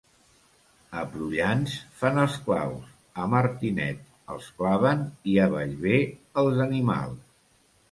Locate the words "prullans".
1.09-1.75